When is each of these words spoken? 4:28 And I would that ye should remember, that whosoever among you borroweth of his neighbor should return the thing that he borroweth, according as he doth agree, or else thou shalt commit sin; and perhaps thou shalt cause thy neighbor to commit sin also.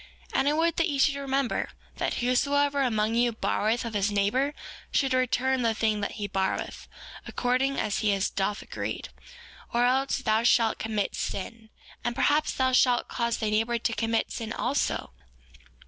4:28 0.33 0.39
And 0.39 0.49
I 0.49 0.53
would 0.53 0.75
that 0.77 0.89
ye 0.89 0.97
should 0.97 1.13
remember, 1.15 1.69
that 1.97 2.13
whosoever 2.15 2.81
among 2.81 3.13
you 3.13 3.33
borroweth 3.33 3.85
of 3.85 3.93
his 3.93 4.09
neighbor 4.11 4.55
should 4.91 5.13
return 5.13 5.61
the 5.61 5.75
thing 5.75 6.01
that 6.01 6.13
he 6.13 6.27
borroweth, 6.27 6.87
according 7.27 7.77
as 7.79 7.99
he 7.99 8.19
doth 8.35 8.63
agree, 8.63 9.01
or 9.71 9.85
else 9.85 10.17
thou 10.17 10.41
shalt 10.41 10.79
commit 10.79 11.13
sin; 11.13 11.69
and 12.03 12.15
perhaps 12.15 12.51
thou 12.51 12.71
shalt 12.71 13.09
cause 13.09 13.37
thy 13.37 13.51
neighbor 13.51 13.77
to 13.77 13.93
commit 13.93 14.31
sin 14.31 14.51
also. 14.51 15.11